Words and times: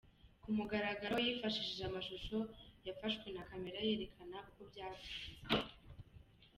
ku 0.41 0.49
mugaragaro 0.57 1.15
yifashishije 1.25 1.83
amashusho 1.85 2.37
yafashwe 2.87 3.27
na 3.35 3.43
Camera 3.49 3.79
yerekana 3.87 4.37
uko 4.49 4.61
byagenze 4.69 5.23